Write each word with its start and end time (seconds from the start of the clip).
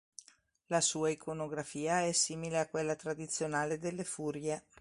La 0.65 0.81
sua 0.81 1.11
iconografia 1.11 2.03
è 2.03 2.11
simile 2.11 2.57
a 2.57 2.67
quella 2.67 2.95
tradizionale 2.95 3.77
delle 3.77 4.03
Furie. 4.03 4.63